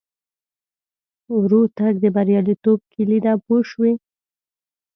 [1.37, 3.91] ورو تګ د بریالیتوب کیلي ده پوه شوې!.